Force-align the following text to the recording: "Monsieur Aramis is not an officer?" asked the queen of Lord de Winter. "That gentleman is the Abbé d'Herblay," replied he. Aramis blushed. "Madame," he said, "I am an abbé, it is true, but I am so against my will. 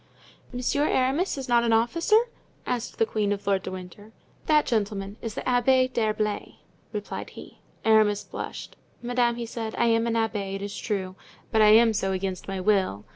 "Monsieur 0.51 0.87
Aramis 0.87 1.37
is 1.37 1.47
not 1.47 1.63
an 1.63 1.73
officer?" 1.73 2.17
asked 2.65 2.97
the 2.97 3.05
queen 3.05 3.31
of 3.31 3.45
Lord 3.45 3.61
de 3.61 3.69
Winter. 3.69 4.11
"That 4.47 4.65
gentleman 4.65 5.17
is 5.21 5.35
the 5.35 5.41
Abbé 5.43 5.93
d'Herblay," 5.93 6.55
replied 6.91 7.29
he. 7.29 7.59
Aramis 7.85 8.23
blushed. 8.23 8.77
"Madame," 9.03 9.35
he 9.35 9.45
said, 9.45 9.75
"I 9.77 9.85
am 9.89 10.07
an 10.07 10.15
abbé, 10.15 10.55
it 10.55 10.63
is 10.63 10.75
true, 10.75 11.15
but 11.51 11.61
I 11.61 11.67
am 11.67 11.93
so 11.93 12.13
against 12.13 12.47
my 12.47 12.59
will. 12.59 13.05